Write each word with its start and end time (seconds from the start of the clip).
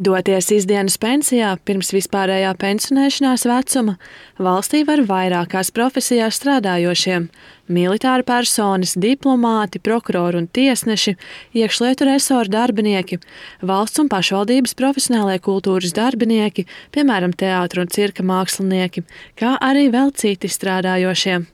Doties 0.00 0.46
izdienas 0.56 0.94
pensijā 0.96 1.50
pirms 1.68 1.90
vispārējā 1.92 2.54
pensionēšanās 2.56 3.42
vecuma 3.44 3.98
valstī 4.40 4.80
var 4.88 5.02
vairākās 5.04 5.68
profesijās 5.76 6.38
strādājošiem- 6.40 7.26
militāri 7.76 8.24
personas, 8.24 8.94
diplomāti, 8.96 9.76
prokurori 9.76 10.40
un 10.40 10.48
tiesneši, 10.48 11.16
iekšlietu 11.52 12.08
resoru 12.08 12.48
darbinieki, 12.48 13.20
valsts 13.60 14.00
un 14.00 14.08
pašvaldības 14.08 14.72
profesionālie 14.72 15.38
kultūras 15.38 15.92
darbinieki, 15.92 16.64
piemēram, 16.96 17.36
teātru 17.36 17.82
un 17.84 17.88
cirka 17.88 18.22
mākslinieki, 18.22 19.04
kā 19.36 19.58
arī 19.60 19.90
vēl 19.92 20.14
citi 20.16 20.48
strādājošie. 20.48 21.44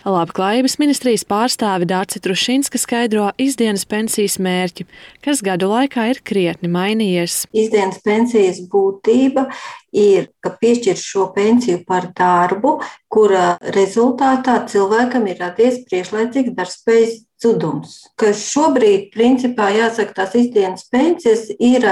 Labklājības 0.00 0.78
ministrijas 0.80 1.26
pārstāve 1.28 1.84
Dārce 1.84 2.22
Trušinska 2.24 2.78
skaidro 2.80 3.26
izdienas 3.40 3.84
pensijas 3.84 4.38
mērķi, 4.40 4.86
kas 5.20 5.42
gadu 5.44 5.68
laikā 5.68 6.06
ir 6.14 6.22
krietni 6.24 6.70
mainījies. 6.72 7.42
Izdienas 7.52 8.00
pensijas 8.04 8.62
būtība 8.72 9.50
ir, 9.92 10.30
ka 10.40 10.54
piešķir 10.56 10.96
šo 10.96 11.26
pensiju 11.34 11.82
par 11.84 12.08
darbu, 12.16 12.78
kura 13.12 13.58
rezultātā 13.76 14.62
cilvēkam 14.72 15.28
ir 15.28 15.42
radies 15.44 15.82
priekšlaicīgs 15.90 16.56
darbspējas 16.56 17.20
zudums. 17.42 18.00
Kas 18.16 18.40
šobrīd, 18.48 19.10
principā, 19.12 19.68
jāsaka, 19.76 20.16
tās 20.22 20.36
izdienas 20.40 20.88
pensijas 20.88 21.48
ir 21.58 21.84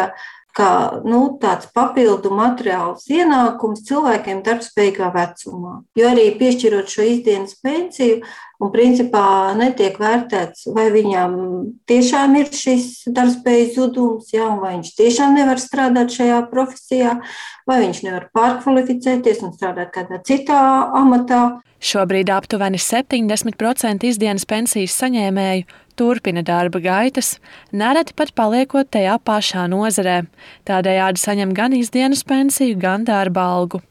kā 0.56 1.00
nu, 1.06 1.20
tāds 1.42 1.68
papildu 1.74 2.32
materiāls 2.34 3.06
ienākums 3.12 3.84
cilvēkiem 3.86 4.42
darbspējīgā 4.46 5.10
vecumā. 5.14 5.78
Jo 5.98 6.10
arī 6.12 6.28
piešķirot 6.40 6.90
šo 6.90 7.06
izdienas 7.06 7.56
pensiju, 7.62 8.22
un 8.58 8.72
principā 8.74 9.54
netiek 9.58 9.98
vērtēts, 10.02 10.66
vai 10.74 10.88
viņam 10.94 11.36
tiešām 11.90 12.34
ir 12.40 12.50
šis 12.54 13.06
darbspējas 13.14 13.76
zudums, 13.76 14.32
ja, 14.34 14.50
vai 14.58 14.74
viņš 14.76 14.92
tiešām 14.98 15.38
nevar 15.38 15.62
strādāt 15.62 16.14
šajā 16.16 16.42
profesijā, 16.50 17.18
vai 17.68 17.80
viņš 17.84 18.02
nevar 18.08 18.28
pārkvalificēties 18.34 19.44
un 19.46 19.54
strādāt 19.54 19.92
kādā 19.94 20.20
citā 20.26 20.60
amatā. 20.98 21.42
Šobrīd 21.78 22.32
aptuveni 22.34 22.80
70% 22.82 24.08
izdienas 24.08 24.48
pensijas 24.50 24.96
saņēmēju 24.98 25.68
turpina 25.98 26.44
darba 26.46 26.80
gaitas, 26.82 27.36
nereti 27.72 28.14
pat 28.18 28.32
paliekot 28.38 28.90
tajā 28.94 29.18
pašā 29.26 29.66
nozarē. 29.72 30.22
Tādējādi 30.68 31.24
saņem 31.24 31.54
gan 31.58 31.76
izdienas 31.76 32.24
pensiju, 32.28 32.78
gan 32.80 33.06
darba 33.08 33.48
algu. 33.58 33.82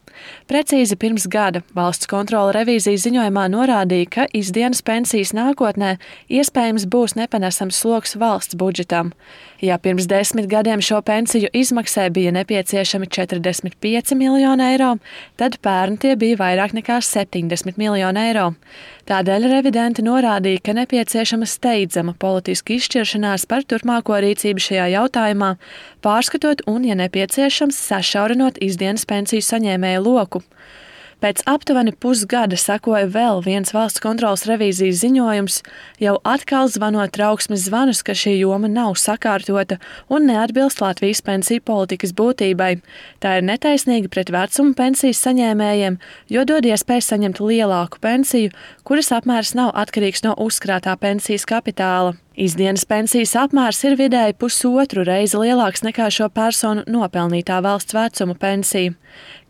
Precīzi 0.50 0.96
pirms 0.98 1.28
gada 1.30 1.62
valsts 1.76 2.08
kontrola 2.10 2.54
revīzijas 2.56 3.04
ziņojumā 3.06 3.44
norādīja, 3.52 4.08
ka 4.14 4.26
izdienas 4.34 4.82
pensijas 4.82 5.34
nākotnē 5.36 5.96
iespējams 6.32 6.88
būs 6.90 7.14
nepanesams 7.18 7.78
sloks 7.84 8.16
valsts 8.18 8.58
budžetam. 8.58 9.12
Ja 9.60 9.74
pirms 9.78 10.06
desmit 10.06 10.46
gadiem 10.46 10.78
šo 10.80 11.00
pensiju 11.02 11.48
izmaksai 11.52 12.10
bija 12.14 12.30
nepieciešami 12.30 13.06
45 13.06 14.14
miljoni 14.14 14.62
eiro, 14.62 14.92
tad 15.36 15.56
pērn 15.62 15.96
tie 15.98 16.12
bija 16.16 16.38
vairāk 16.38 16.76
nekā 16.78 17.00
70 17.02 17.74
miljoni 17.80 18.22
eiro. 18.22 18.52
Tādēļ 19.10 19.48
revidenti 19.50 20.04
norādīja, 20.06 20.62
ka 20.62 20.76
nepieciešama 20.78 21.48
steidzama 21.50 22.14
politiska 22.22 22.76
izšķiršanās 22.76 23.48
par 23.50 23.66
turpmāko 23.66 24.20
rīcību 24.22 24.62
šajā 24.62 24.86
jautājumā, 24.94 25.56
pārskatot 26.06 26.62
un, 26.70 26.86
ja 26.86 26.94
nepieciešams, 26.94 27.82
sašaurinot 27.90 28.62
izdienas 28.62 29.08
pensiju 29.10 29.42
saņēmēju 29.42 30.06
loku. 30.06 30.44
Pēc 31.18 31.40
aptuveni 31.50 31.90
pusgada 31.98 32.54
sekoja 32.54 33.08
vēl 33.10 33.40
viens 33.42 33.72
valsts 33.74 34.02
kontrolas 34.04 34.44
revīzijas 34.46 35.00
ziņojums, 35.00 35.56
jau 35.98 36.12
atkal 36.22 36.70
zvanot 36.70 37.10
trauksmes 37.16 37.64
zvanus, 37.66 38.04
ka 38.06 38.14
šī 38.14 38.36
joma 38.36 38.70
nav 38.70 38.94
sakārtota 39.02 39.80
un 40.06 40.30
neatbilst 40.30 40.78
Latvijas 40.84 41.24
pensiju 41.26 41.64
politikas 41.66 42.14
būtībai. 42.14 42.70
Tā 43.18 43.34
ir 43.40 43.48
netaisnīga 43.50 44.12
pret 44.14 44.30
vecuma 44.30 44.78
pensijas 44.78 45.24
saņēmējiem, 45.26 45.98
jo 46.30 46.46
dod 46.46 46.70
iespēju 46.70 47.08
saņemt 47.08 47.42
lielāku 47.42 47.98
pensiju, 47.98 48.54
kuras 48.86 49.10
apmērs 49.18 49.56
nav 49.58 49.74
atkarīgs 49.74 50.22
no 50.22 50.38
uzkrātā 50.38 50.94
pensijas 51.02 51.50
kapitāla. 51.50 52.14
Izdienas 52.38 52.84
pensijas 52.86 53.32
apmērs 53.34 53.80
ir 53.82 53.96
vidēji 53.98 54.36
pusotru 54.38 55.02
reizi 55.02 55.40
lielāks 55.40 55.82
nekā 55.82 56.04
šo 56.14 56.28
personu 56.30 56.84
nopelnītā 56.86 57.56
valsts 57.64 57.96
vecuma 57.96 58.36
pensija. 58.38 58.92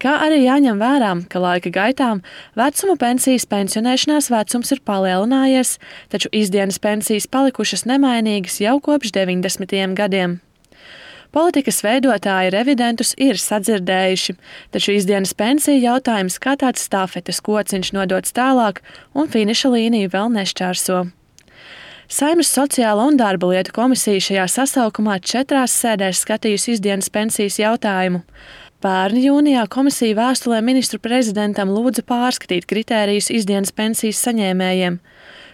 Kā 0.00 0.14
arī 0.24 0.38
jāņem 0.46 0.80
vērā, 0.80 1.10
ka 1.28 1.42
laika 1.42 1.68
gaitā 1.74 2.08
vecuma 2.56 2.94
pensijas 2.96 3.44
pensionēšanās 3.50 4.30
vecums 4.32 4.72
ir 4.72 4.80
palielinājies, 4.88 5.74
taču 6.08 6.32
izdienas 6.32 6.80
pensijas 6.80 7.28
palikušas 7.28 7.84
nemainīgas 7.90 8.56
jau 8.64 8.78
kopš 8.80 9.12
90. 9.18 9.76
gadiem. 9.98 10.38
Politikas 11.36 11.82
veidotāji 11.84 12.54
revidentus 12.56 13.12
ir 13.20 13.36
sadzirdējuši, 13.36 14.38
taču 14.72 14.96
izdienas 14.96 15.36
pensija 15.36 15.76
jautājums 15.90 16.40
kā 16.40 16.56
tāds 16.56 16.88
stafetes 16.88 17.44
kociņš 17.44 17.92
nodots 18.00 18.32
tālāk 18.32 18.80
un 19.12 19.28
finiša 19.28 19.76
līniju 19.76 20.16
vēl 20.16 20.32
nešķērso. 20.40 21.04
Saimnes 22.08 22.48
sociāla 22.48 23.02
un 23.04 23.18
darba 23.20 23.50
lietu 23.50 23.74
komisija 23.76 24.22
šajā 24.24 24.44
sasaukumā 24.48 25.18
četrās 25.20 25.74
sēdēs 25.76 26.22
skatījusi 26.24 26.70
izdienas 26.78 27.10
pensijas 27.12 27.58
jautājumu. 27.60 28.22
Pērn 28.80 29.18
jūnijā 29.20 29.66
komisija 29.68 30.16
vēstulē 30.16 30.62
ministru 30.64 31.02
prezidentam 31.04 31.68
lūdza 31.68 32.00
pārskatīt 32.08 32.64
kritērijus 32.70 33.28
izdienas 33.28 33.76
pensijas 33.76 34.22
saņēmējiem. 34.24 34.96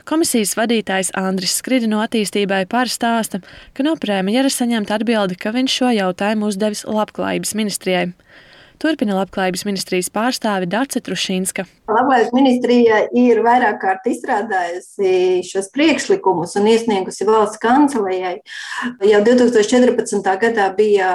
Komisijas 0.07 0.55
vadītājs 0.55 1.11
Andris 1.19 1.57
Skridi 1.59 1.91
no 1.91 1.99
attīstībai 2.07 2.63
pārstāsta, 2.71 3.43
ka 3.75 3.83
no 3.83 3.97
premjera 3.99 4.47
saņemt 4.47 4.95
atbildi, 4.95 5.35
ka 5.35 5.51
viņš 5.59 5.81
šo 5.81 5.91
jautājumu 5.97 6.53
uzdevis 6.53 6.87
labklājības 6.87 7.57
ministrijai. 7.59 8.13
Turpina 8.85 9.15
Labklājības 9.17 9.63
ministrijas 9.65 10.11
pārstāve 10.13 10.67
Dārsa 10.69 11.01
Trušīnska. 11.01 11.63
Labklājības 11.89 12.35
ministrija 12.37 12.99
ir 13.17 13.39
vairāk 13.41 13.79
kārt 13.81 14.09
izstrādājusi 14.11 15.41
šos 15.49 15.71
priekšlikumus 15.73 16.53
un 16.61 16.69
iesniegusi 16.69 17.25
valsts 17.25 17.63
kancelējai. 17.63 18.35
Jau 19.09 19.21
2014. 19.25 20.29
gadā 20.43 20.67
bija 20.77 21.09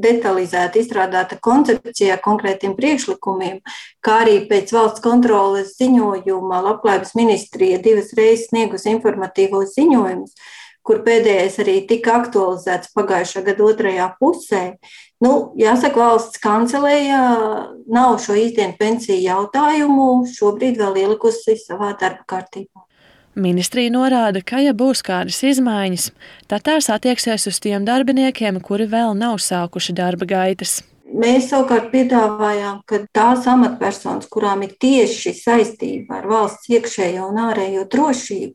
detalizēti 0.00 0.80
izstrādāta 0.80 1.36
koncepcija 1.44 2.16
konkrētiem 2.24 2.72
priekšlikumiem, 2.78 3.60
kā 4.00 4.16
arī 4.22 4.38
pēc 4.48 4.72
valsts 4.72 5.04
kontroles 5.04 5.76
ziņojuma 5.76 6.62
Labklājības 6.70 7.12
ministrija 7.20 7.82
divas 7.84 8.14
reizes 8.16 8.48
sniegusi 8.48 8.94
informatīvos 8.94 9.76
ziņojumus 9.76 10.32
kur 10.86 11.02
pēdējais 11.06 11.58
arī 11.62 11.76
tika 11.88 12.16
aktualizēts 12.20 12.92
pagājušā 12.96 13.44
gada 13.46 13.66
otrajā 13.66 14.10
pusē. 14.20 14.62
Nu, 15.20 15.32
jāsaka, 15.60 16.00
valsts 16.00 16.40
kancelēja 16.42 17.22
nav 17.92 18.20
šo 18.24 18.38
īstenu 18.40 18.78
pensiju 18.80 19.20
jautājumu 19.20 20.10
šobrīd 20.32 20.80
vēl 20.80 21.02
ielikusi 21.04 21.58
savā 21.60 21.92
darba 22.00 22.24
kārtībā. 22.34 22.86
Ministrija 23.40 23.92
norāda, 23.94 24.42
ka, 24.42 24.58
ja 24.58 24.72
būs 24.74 25.04
kādas 25.06 25.38
izmaiņas, 25.46 26.08
tad 26.50 26.64
tās 26.66 26.90
attieksies 26.90 27.46
uz 27.46 27.60
tiem 27.62 27.86
darbiniekiem, 27.86 28.58
kuri 28.64 28.88
vēl 28.90 29.14
nav 29.14 29.38
sākuši 29.38 29.94
darba 29.94 30.26
gaitas. 30.26 30.80
Mēs 31.10 31.48
savukārt 31.50 31.90
piedāvājām, 31.90 32.82
ka 32.86 33.02
tās 33.14 33.46
amatpersonas, 33.50 34.28
kurām 34.30 34.62
ir 34.66 34.76
tieši 34.80 35.32
saistība 35.34 36.20
ar 36.20 36.28
valsts 36.30 36.70
iekšējo 36.70 37.26
un 37.32 37.40
ārējo 37.48 37.86
drošību, 37.90 38.54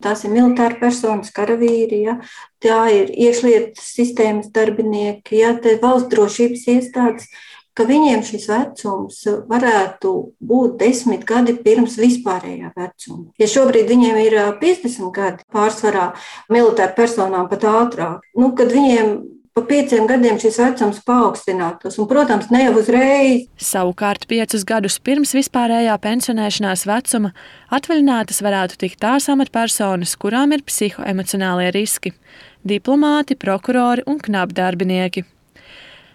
tās 0.00 0.24
ir 0.24 0.32
militāri 0.32 0.80
personas, 0.80 1.32
karavīri, 1.36 2.00
ja, 2.08 2.16
tā 2.62 2.80
ir 2.94 3.12
iekšlietu 3.12 3.84
sistēmas 3.84 4.48
darbinieki, 4.54 5.42
ja, 5.42 5.54
valsts 5.82 6.08
drošības 6.14 6.66
iestādes, 6.74 7.28
ka 7.76 7.86
viņiem 7.88 8.22
šis 8.26 8.46
vecums 8.50 9.18
varētu 9.48 10.14
būt 10.40 10.78
desmit 10.80 11.26
gadi 11.28 11.54
pirms 11.64 11.98
vispārējā 12.00 12.72
vecuma. 12.76 13.26
Ja 13.40 13.48
šobrīd 13.48 13.92
viņiem 13.92 14.22
ir 14.24 14.38
50 14.60 15.12
gadi, 15.16 15.44
pārsvarā 15.52 16.10
militāri 16.52 16.96
personām 16.96 17.48
pat 17.52 17.68
ātrāk, 17.68 18.26
nu, 18.36 18.50
kad 18.58 18.72
viņiem 18.74 19.14
pa 19.54 19.62
pieciem 19.66 20.06
gadiem 20.06 20.38
šis 20.40 20.58
vecums 20.62 21.00
paaugstinātos, 21.06 21.98
un, 21.98 22.06
protams, 22.10 22.50
ne 22.54 22.62
jau 22.64 22.74
uzreiz. 22.78 23.48
Savukārt, 23.70 24.28
piecus 24.30 24.64
gadus 24.68 25.00
pirms 25.02 25.34
vispārējā 25.36 25.96
pensionēšanās 26.04 26.86
vecuma 26.88 27.32
atvaļinātas 27.74 28.40
varētu 28.46 28.78
tikt 28.84 29.00
tās 29.02 29.26
amatpersonas, 29.32 30.14
kurām 30.20 30.54
ir 30.54 30.62
psihoemocionālie 30.66 31.72
riski- 31.74 32.14
diplomāti, 32.72 33.36
prokurori 33.36 34.06
un 34.06 34.18
knapdarbinieki. 34.18 35.24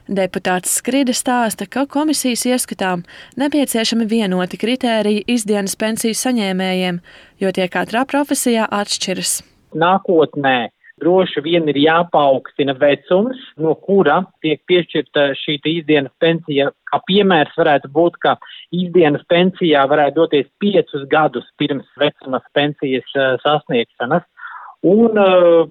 Deputāts 0.06 0.70
Skride 0.70 1.14
stāsta, 1.18 1.66
ka 1.68 1.88
komisijas 1.90 2.46
ieskatām 2.46 3.04
nepieciešami 3.42 4.06
vienoti 4.06 4.58
kritēriji 4.62 5.24
izdienas 5.28 5.76
pensiju 5.76 6.14
saņēmējiem, 6.14 7.00
jo 7.42 7.52
tie 7.52 7.68
katrā 7.68 8.06
profesijā 8.06 8.70
atšķiras. 8.70 9.42
Nākotnē 9.74 10.75
droši 11.02 11.44
vien 11.46 11.68
ir 11.72 11.80
jāpaukstina 11.80 12.76
vecums, 12.80 13.40
no 13.62 13.76
kura 13.88 14.22
tiek 14.44 14.62
piešķirta 14.70 15.28
šī 15.42 15.58
izdienas 15.74 16.14
pensija. 16.20 16.72
Kā 16.92 17.02
piemērs 17.10 17.58
varētu 17.60 17.92
būt, 17.96 18.20
ka 18.24 18.36
izdienas 18.72 19.26
pensijā 19.32 19.84
varētu 19.92 20.22
doties 20.22 20.48
piecus 20.64 21.08
gadus 21.12 21.48
pirms 21.60 21.88
vecumas 22.00 22.46
pensijas 22.54 23.18
uh, 23.18 23.36
sasniegšanas. 23.44 24.24
Un, 24.86 25.18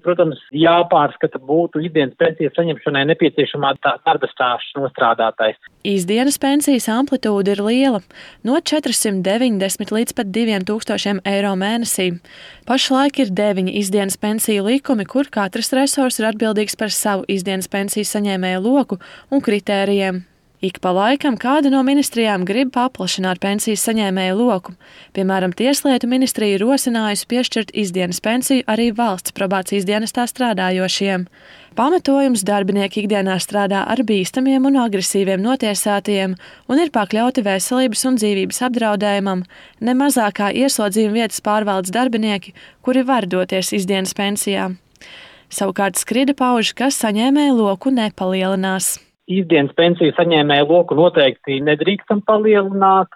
protams, 0.03 0.41
jāpārskata 0.51 1.39
būtu 1.47 1.79
ikdienas 1.87 2.17
pensijas 2.19 2.51
saņemšanai 2.57 3.05
nepieciešamā 3.13 3.71
darba 3.79 4.27
stāsts 4.27 4.75
nostrādātais. 4.75 5.55
Īsdienas 5.87 6.35
pensijas 6.41 6.89
amplitūda 6.91 7.55
ir 7.55 7.63
liela- 7.63 8.01
no 8.47 8.59
490 8.59 9.95
līdz 9.95 10.15
pat 10.17 10.27
2000 10.35 11.23
eiro 11.23 11.55
mēnesī. 11.55 12.19
Pašlaik 12.67 13.19
ir 13.19 13.31
deviņi 13.31 13.77
izdienas 13.79 14.17
pensiju 14.17 14.67
likumi, 14.67 15.07
kur 15.07 15.23
katrs 15.31 15.71
resurs 15.71 16.19
ir 16.19 16.31
atbildīgs 16.33 16.75
par 16.75 16.89
savu 16.89 17.23
izdienas 17.29 17.71
pensiju 17.71 18.03
saņēmēju 18.03 18.63
loku 18.67 18.99
un 19.31 19.39
kritērijiem. 19.39 20.34
Ik 20.65 20.79
pa 20.81 20.89
laikam 20.95 21.35
kāda 21.37 21.69
no 21.69 21.81
ministrijām 21.85 22.45
grib 22.47 22.71
paplašināt 22.73 23.37
pensijas 23.43 23.83
saņēmēju 23.85 24.37
loku. 24.39 24.71
Piemēram, 25.13 25.51
Tieslietu 25.53 26.07
ministrija 26.09 26.57
rosinājusi 26.61 27.27
piešķirt 27.29 27.73
izdienas 27.83 28.21
pensiju 28.23 28.63
arī 28.71 28.87
valsts 28.95 29.35
probācijas 29.35 29.85
dienestā 29.85 30.25
strādājošiem. 30.31 31.27
Pamatojums 31.77 32.45
darbinieki 32.47 33.03
ikdienā 33.03 33.35
strādā 33.43 33.83
ar 33.91 34.01
bīstamiem 34.07 34.65
un 34.71 34.79
agresīviem 34.87 35.43
notiesātiem 35.43 36.37
un 36.71 36.81
ir 36.81 36.93
pakļauti 36.95 37.45
veselības 37.45 38.05
un 38.09 38.17
dzīvības 38.23 38.63
apdraudējumam, 38.69 39.45
ne 39.85 39.97
mazākā 40.01 40.49
ieslodzījuma 40.65 41.19
vietas 41.19 41.45
pārvaldes 41.45 41.93
darbinieki, 41.93 42.55
kuri 42.81 43.05
var 43.05 43.29
doties 43.29 43.75
izdienas 43.75 44.17
pensijā. 44.17 44.71
Savukārt 45.51 45.99
skrida 46.01 46.33
pauž, 46.33 46.73
ka 46.73 46.89
saņēmēju 46.89 47.59
loku 47.59 47.93
nepalielinās 47.93 48.95
izdienas 49.31 49.73
pensiju 49.77 50.13
saņēmēju 50.17 50.67
loku 50.69 50.97
noteikti 50.97 51.59
nedrīkstam 51.65 52.21
palielināt, 52.27 53.11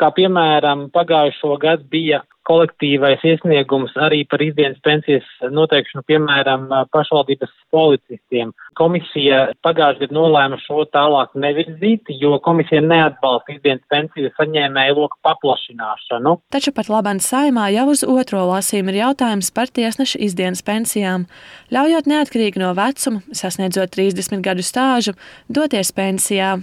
kā 0.00 0.10
piemēram 0.16 0.88
pagājušo 0.94 1.56
gadu 1.62 1.88
bija 1.90 2.22
kolektīvais 2.48 3.22
iesniegums 3.24 3.94
arī 4.00 4.22
par 4.28 4.42
izdienas 4.44 4.80
pensijas 4.84 5.26
noteikšanu, 5.54 6.04
piemēram, 6.08 6.66
pašvaldības 6.94 7.52
policistiem. 7.74 8.52
Komisija 8.78 9.50
pagājušajā 9.64 10.08
gadā 10.08 10.16
nolēma 10.16 10.58
šo 10.62 10.84
tālāk 10.94 11.34
nevirzīt, 11.38 12.08
jo 12.20 12.38
komisija 12.44 12.82
neatbalsta 12.84 13.56
izdienas 13.56 13.84
pensiju 13.92 14.32
saņēmēju 14.38 14.96
loku 14.98 15.20
paplašināšanu. 15.26 16.36
Taču 16.54 16.74
pat 16.76 16.90
labāk 16.92 17.22
saimā 17.24 17.68
jau 17.74 17.88
uz 17.92 18.04
otro 18.06 18.44
lasījumu 18.48 18.94
ir 18.94 19.00
jautājums 19.02 19.50
par 19.54 19.72
tiesneša 19.72 20.20
izdienas 20.26 20.64
pensijām. 20.66 21.26
Ļaujot 21.74 22.08
neatkarīgi 22.10 22.62
no 22.62 22.72
vecuma, 22.76 23.22
sasniedzot 23.32 23.92
30 23.94 24.44
gadu 24.44 24.64
stāžu, 24.64 25.16
doties 25.52 25.92
pensijā. 25.94 26.56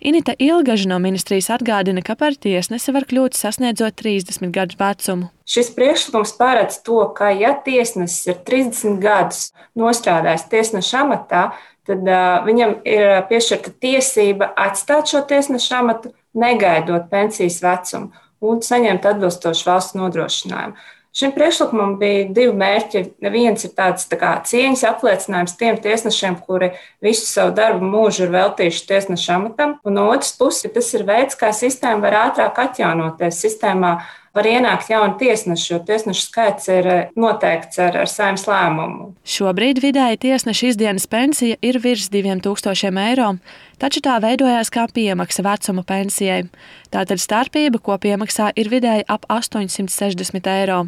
Inita 0.00 0.32
Ilgaža 0.38 0.88
no 0.88 0.96
ministrijas 0.98 1.50
atgādina, 1.52 2.00
ka 2.00 2.14
par 2.16 2.32
tiesnesi 2.32 2.92
var 2.96 3.04
kļūt 3.08 3.36
sasniedzot 3.36 3.98
30 4.00 4.48
gadu 4.54 4.78
vecumu. 4.80 5.28
Šis 5.44 5.68
priekšlikums 5.76 6.32
paredz 6.38 6.78
to, 6.86 7.02
ka, 7.16 7.28
ja 7.36 7.52
tiesnesis 7.64 8.30
ir 8.30 8.38
30 8.46 8.96
gadus 9.02 9.50
nostrādājis 9.76 10.46
tiesneša 10.48 11.02
amatā, 11.04 11.42
tad 11.84 12.08
uh, 12.08 12.40
viņam 12.46 12.78
ir 12.88 13.12
piešķirta 13.28 13.74
tiesība 13.82 14.48
atstāt 14.56 15.12
šo 15.12 15.20
tiesneša 15.28 15.82
amatu, 15.82 16.14
negaidot 16.32 17.10
pensijas 17.12 17.60
vecumu 17.60 18.14
un 18.40 18.64
saņemt 18.64 19.04
atbilstošu 19.04 19.68
valsts 19.68 19.98
nodrošinājumu. 19.98 20.80
Šim 21.10 21.32
priekšlikumam 21.34 21.96
bija 21.98 22.28
divi 22.30 22.52
mērķi. 22.54 23.00
Viens 23.34 23.64
ir 23.66 23.72
tāds 23.74 24.06
tā 24.06 24.14
kā, 24.20 24.30
cieņas 24.46 24.84
apliecinājums 24.92 25.56
tiem 25.58 25.78
tiesnešiem, 25.82 26.36
kuri 26.46 26.68
visu 27.02 27.26
savu 27.26 27.50
darbu 27.56 27.88
mūžu 27.90 28.28
ir 28.28 28.34
veltījuši 28.36 28.86
tiesneša 28.86 29.34
amatam, 29.40 29.74
un 29.82 29.98
no 29.98 30.06
otras 30.12 30.36
puses 30.38 30.70
tas 30.70 30.92
ir 30.94 31.02
veids, 31.08 31.38
kā 31.40 31.50
sistēma 31.56 32.04
var 32.06 32.18
ātrāk 32.28 32.62
atjaunoties. 32.62 33.42
Sistēmā 33.42 33.96
var 34.34 34.46
ienākt 34.46 34.90
jauni 34.90 35.16
tiesneši, 35.20 35.72
jo 35.72 35.78
tiesnešu 35.86 36.26
skaits 36.28 36.68
ir 36.70 36.86
eh, 36.90 37.00
noteikts 37.18 37.80
ar, 37.82 37.98
ar 38.04 38.10
saimnes 38.10 38.46
lēmumu. 38.48 39.10
Šobrīd 39.26 39.82
vidēji 39.82 40.20
tiesneša 40.26 40.70
izdienas 40.72 41.08
pensija 41.10 41.58
ir 41.62 41.80
virs 41.82 42.10
2000 42.12 43.02
eiro, 43.08 43.32
taču 43.82 44.02
tā 44.04 44.20
veidojās 44.22 44.70
kā 44.72 44.86
piemaksa 44.94 45.44
vecuma 45.46 45.84
pensijai. 45.86 46.44
Tātad 46.94 47.22
starpība, 47.22 47.82
ko 47.82 47.98
piemaksā, 47.98 48.52
ir 48.56 48.70
vidēji 48.72 49.06
ap 49.10 49.26
860 49.30 50.50
eiro. 50.54 50.86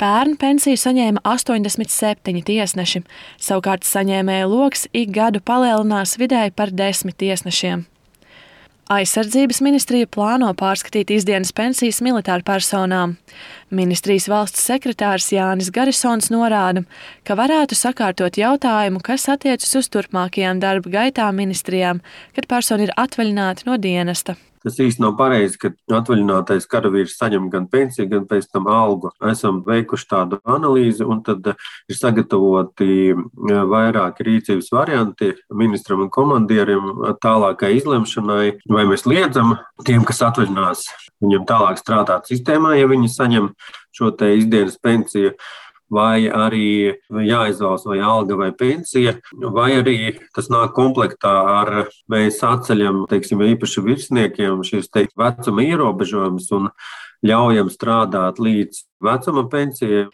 Pērn 0.00 0.38
pensiju 0.40 0.78
saņēma 0.80 1.20
87 1.28 2.40
tiesneši, 2.46 3.02
savukārt 3.36 3.84
saņēmēja 3.84 4.46
lokus 4.48 4.86
ik 4.96 5.12
gadu 5.12 5.42
palielinās 5.44 6.16
vidēji 6.22 6.54
par 6.56 6.72
10 6.72 7.18
tiesnešiem. 7.20 7.84
Aizsardzības 8.90 9.60
ministrija 9.62 10.08
plāno 10.10 10.48
pārskatīt 10.58 11.12
izdienas 11.14 11.52
pensijas 11.54 12.00
militāru 12.02 12.42
personām. 12.48 13.12
Ministrijas 13.70 14.26
valsts 14.32 14.64
sekretārs 14.66 15.28
Jānis 15.30 15.70
Garisons 15.70 16.32
norāda, 16.34 16.82
ka 17.22 17.38
varētu 17.38 17.78
sakārtot 17.78 18.40
jautājumu, 18.42 18.98
kas 18.98 19.28
attiecas 19.30 19.78
uz 19.78 19.92
turpmākajām 19.94 20.58
darba 20.58 20.90
gaitām 20.98 21.38
ministrijām, 21.38 22.02
kad 22.34 22.50
persona 22.50 22.88
ir 22.88 22.96
atvaļināta 22.98 23.70
no 23.70 23.78
dienesta. 23.78 24.34
Tas 24.60 24.76
īsti 24.82 25.00
nav 25.00 25.14
pareizi, 25.16 25.56
ka 25.60 25.70
atvaļinātais 25.96 26.66
karavīrs 26.68 27.16
saņem 27.16 27.46
gan 27.52 27.66
pensiju, 27.72 28.08
gan 28.10 28.26
pēc 28.28 28.50
tam 28.52 28.68
algu. 28.68 29.08
Esam 29.30 29.62
veikuši 29.64 30.08
tādu 30.10 30.40
analīzi, 30.44 31.06
un 31.06 31.22
tad 31.24 31.48
ir 31.54 31.96
sagatavoti 31.96 32.90
e, 33.10 33.14
vairāki 33.72 34.26
rīcības 34.26 34.68
varianti 34.76 35.32
ministram 35.56 36.04
un 36.04 36.12
komandieriem 36.12 36.92
tālākai 37.24 37.72
izlemšanai, 37.78 38.58
vai 38.68 38.84
mēs 38.90 39.06
liedzam 39.08 39.56
tiem, 39.88 40.04
kas 40.04 40.20
atvaļinās, 40.28 40.84
viņam 41.24 41.48
tālāk 41.48 41.80
strādāt 41.80 42.28
sistēmā, 42.28 42.76
ja 42.76 42.90
viņi 42.90 43.14
saņem 43.16 43.50
šo 43.96 44.12
izdienas 44.28 44.76
pensiju 44.82 45.32
vai 45.90 46.30
arī 46.30 46.94
jāizvēlas 47.10 47.86
vai 47.90 47.98
alga 48.04 48.38
vai 48.38 48.50
pensija, 48.56 49.16
vai 49.34 49.70
arī 49.80 49.96
tas 50.36 50.50
nāk 50.52 50.74
komplektā 50.76 51.32
ar 51.60 51.72
mēs 52.10 52.40
atceļam, 52.46 53.04
teiksim, 53.10 53.42
īpaši 53.54 53.84
virsniekiem 53.86 54.64
šīs 54.66 54.90
teikt, 54.94 55.16
vecuma 55.18 55.66
ierobežojumus 55.66 56.50
un 56.56 56.68
ļaujam 57.26 57.70
strādāt 57.72 58.40
līdz 58.42 58.84
vecuma 59.04 59.46
pensijai. 59.50 60.06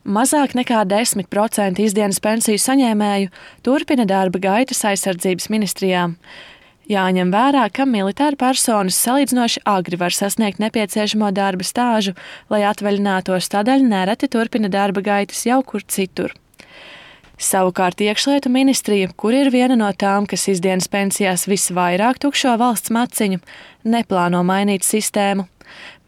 Mazāk 0.00 0.54
nekā 0.56 0.80
10% 0.88 1.82
izdienas 1.84 2.22
pensiju 2.24 2.60
saņēmēju 2.60 3.28
turpina 3.66 4.06
darba 4.08 4.40
gaitas 4.40 4.80
aizsardzības 4.88 5.50
ministrijām. 5.52 6.16
Jāņem 6.90 7.28
vērā, 7.30 7.68
ka 7.70 7.84
militāra 7.86 8.34
personas 8.34 8.96
salīdzinoši 8.98 9.60
agri 9.68 9.98
var 10.00 10.10
sasniegt 10.10 10.58
nepieciešamo 10.58 11.28
darba 11.30 11.62
stāžu, 11.62 12.16
lai 12.50 12.64
atvaļinātos, 12.66 13.46
tādēļ 13.52 13.84
nereti 13.86 14.26
turpina 14.32 14.66
darba 14.72 15.04
gaitas 15.06 15.44
jau 15.46 15.60
kur 15.62 15.84
citur. 15.86 16.34
Savukārt 17.40 18.02
iekšlietu 18.02 18.50
ministrija, 18.52 19.12
kur 19.16 19.32
ir 19.38 19.52
viena 19.54 19.78
no 19.78 19.86
tām, 19.94 20.26
kas 20.26 20.48
izdienas 20.50 20.90
pensijās 20.90 21.46
visvairāk 21.48 22.18
tukšo 22.20 22.56
valsts 22.60 22.90
maciņu, 22.92 23.38
neplāno 23.86 24.42
mainīt 24.44 24.84
sistēmu. 24.84 25.46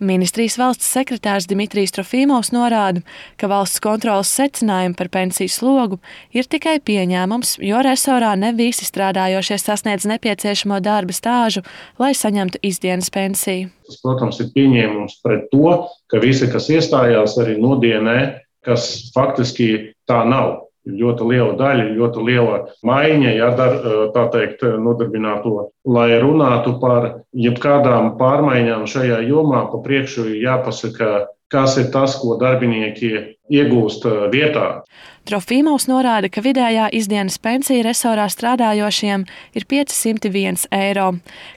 Ministrijas 0.03 0.57
valsts 0.59 0.89
sekretārs 0.91 1.47
Dimitrijs 1.51 1.95
Trofīmovs 1.95 2.51
norāda, 2.55 3.03
ka 3.39 3.51
valsts 3.51 3.83
kontrolas 3.83 4.33
secinājumi 4.35 4.97
par 4.99 5.11
pensiju 5.15 5.53
slogu 5.53 6.01
ir 6.35 6.49
tikai 6.51 6.79
pieņēmums, 6.83 7.59
jo 7.63 7.83
resorā 7.87 8.33
ne 8.39 8.51
visi 8.59 8.89
strādājošie 8.89 9.61
sasniedz 9.63 10.09
nepieciešamo 10.11 10.81
darba 10.83 11.15
stāžu, 11.15 11.63
lai 12.03 12.15
saņemtu 12.19 12.63
izdienas 12.67 13.13
pensiju. 13.15 13.71
Tas, 13.87 14.01
protams, 14.03 14.41
ir 14.43 14.51
pieņēmums 14.57 15.21
pret 15.23 15.47
to, 15.55 15.77
ka 16.11 16.23
visi, 16.23 16.51
kas 16.51 16.71
iestājās 16.73 17.39
arī 17.43 17.59
nodienē, 17.63 18.19
kas 18.67 19.13
faktiski 19.15 19.95
tā 20.09 20.23
nav 20.27 20.72
ļoti 20.89 21.29
liela 21.31 21.53
daļa, 21.59 21.91
ļoti 21.97 22.25
liela 22.27 22.57
maiņa, 22.87 23.35
ja 23.37 23.51
dar, 23.59 23.77
tā 24.15 24.27
teikt, 24.35 24.65
nodarbināto. 24.83 25.69
Lai 25.87 26.09
runātu 26.23 26.77
par 26.83 27.25
jebkādām 27.35 28.17
pārmaiņām 28.21 28.89
šajā 28.91 29.23
jomā, 29.29 29.67
pa 29.71 29.83
priekšu 29.85 30.29
jāpasaka, 30.43 31.29
kas 31.53 31.77
ir 31.77 31.91
tas, 31.93 32.17
ko 32.17 32.39
darbinieki 32.41 33.11
iegūst 33.53 34.07
vietā. 34.33 34.83
Trofīmovs 35.29 35.85
norāda, 35.87 36.31
ka 36.33 36.43
vidējā 36.43 36.89
izdienas 36.97 37.37
pensija 37.39 37.85
resorā 37.87 38.25
strādājošiem 38.33 39.27
ir 39.55 39.67
501 39.71 40.65
eiro, 40.73 41.11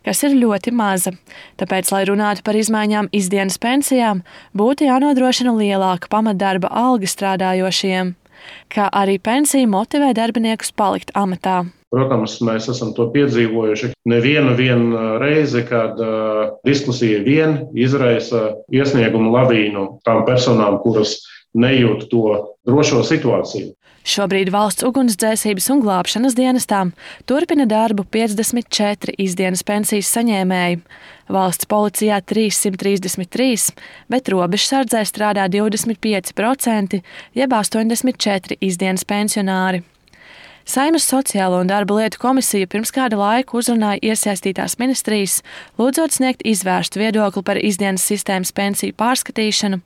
kas 0.05 0.21
ir 0.27 0.35
ļoti 0.37 0.73
maza. 0.75 1.15
Tāpēc, 1.57 1.89
lai 1.95 2.03
runātu 2.11 2.43
par 2.45 2.59
izmaiņām 2.59 3.09
izdienas 3.15 3.57
pensijām, 3.63 4.21
būtu 4.53 4.85
jānodrošina 4.89 5.55
lielāka 5.55 6.11
pamatdarba 6.11 6.69
alga 6.69 7.09
strādājošiem 7.09 8.13
kā 8.71 8.89
arī 8.91 9.17
pensija 9.21 9.67
motivē 9.67 10.13
darbiniekus 10.17 10.71
palikt 10.75 11.13
amatā. 11.15 11.63
Protams, 11.95 12.39
mēs 12.43 12.67
esam 12.71 12.91
to 12.97 13.07
piedzīvojuši 13.13 13.93
nevienu 14.09 14.51
reizi, 15.21 15.61
kad 15.69 15.99
uh, 16.01 16.57
diskusija 16.67 17.21
vien 17.23 17.61
izraisa 17.77 18.57
iesniegumu 18.73 19.31
lavīnu 19.31 19.85
tām 20.03 20.25
personām, 20.27 20.81
kuras 20.83 21.21
nejūt 21.55 22.09
to 22.11 22.25
drošo 22.67 23.03
situāciju. 23.07 23.71
Šobrīd 24.05 24.51
valsts 24.53 24.85
ugunsdzēsības 24.85 25.65
un 25.73 25.79
glābšanas 25.81 26.35
dienestām 26.37 26.91
turpina 27.25 27.65
darbu 27.65 28.03
54 28.13 29.15
izdienas 29.17 29.63
pensijas 29.65 30.11
saņēmēji, 30.13 30.77
valsts 31.33 31.65
policijā 31.65 32.19
333, 32.21 33.73
bet 34.13 34.29
robežsardzē 34.29 35.01
strādā 35.09 35.47
25%, 35.49 37.01
jeb 37.33 37.57
84 37.57 38.61
izdienas 38.61 39.09
pensionāri. 39.09 39.81
Saimas 40.65 41.05
Sociālo 41.05 41.59
un 41.61 41.69
darba 41.69 41.97
lietu 41.99 42.17
komisija 42.21 42.65
pirms 42.69 42.89
kāda 42.93 43.17
laika 43.19 43.53
uzrunāja 43.57 44.01
iesaistītās 44.13 44.79
ministrijas, 44.81 45.43
lūdzot 45.77 46.13
sniegt 46.13 46.45
izvērstu 46.45 47.01
viedokli 47.01 47.43
par 47.45 47.59
izdienas 47.61 48.05
sistēmas 48.05 48.53
pensiju 48.53 48.93
pārskatīšanu, 48.97 49.81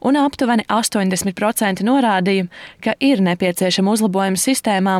un 0.00 0.18
aptuveni 0.20 0.64
80% 0.68 1.84
norādīja, 1.86 2.48
ka 2.84 2.96
ir 3.00 3.22
nepieciešama 3.24 3.94
uzlabojuma 3.96 4.40
sistēmā. 4.40 4.96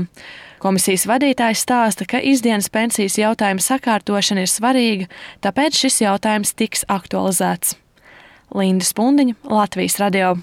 Komisijas 0.60 1.06
vadītājs 1.08 1.64
stāsta, 1.64 2.04
ka 2.04 2.20
izdienas 2.20 2.68
pensijas 2.68 3.16
jautājuma 3.16 3.64
sakārtošana 3.64 4.44
ir 4.44 4.52
svarīga, 4.52 5.08
tāpēc 5.40 5.78
šis 5.86 6.02
jautājums 6.04 6.52
tiks 6.52 6.84
aktualizēts. 6.88 7.78
Linda 8.54 8.84
Spundiņa, 8.84 9.38
Latvijas 9.48 9.96
radio. 10.02 10.34